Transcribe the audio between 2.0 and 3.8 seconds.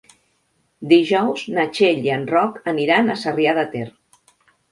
i en Roc aniran a Sarrià de